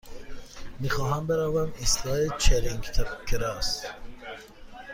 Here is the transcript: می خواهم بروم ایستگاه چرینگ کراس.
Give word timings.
می 0.79 0.89
خواهم 0.89 1.27
بروم 1.27 1.73
ایستگاه 1.77 2.37
چرینگ 2.37 2.81
کراس. 3.27 3.85